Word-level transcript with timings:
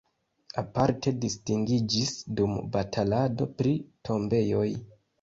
Aparte 0.61 1.13
distingiĝis 1.25 2.15
dum 2.41 2.59
batalado 2.79 3.51
pri 3.61 3.79
tombejoj. 4.11 4.69